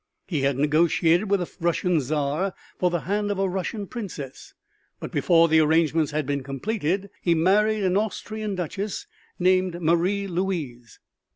[0.25, 4.55] He had negotiated with the Russian Czar for the hand of a Russian princess,
[4.99, 9.05] but before the arrangements had been completed he married an Austrian duchess
[9.37, 10.97] named Marie Louise.